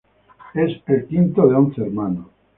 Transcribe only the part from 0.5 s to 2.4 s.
Es el quinto de once hermanos.